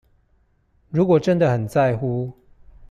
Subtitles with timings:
[0.89, 2.31] 如果真的很在乎